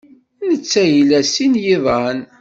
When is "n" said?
1.57-1.61